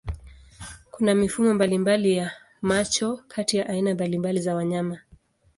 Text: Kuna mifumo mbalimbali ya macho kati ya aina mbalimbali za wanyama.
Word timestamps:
Kuna 0.91 1.15
mifumo 1.15 1.53
mbalimbali 1.53 2.13
ya 2.17 2.31
macho 2.61 3.23
kati 3.27 3.57
ya 3.57 3.69
aina 3.69 3.93
mbalimbali 3.93 4.39
za 4.41 4.55
wanyama. 4.55 4.99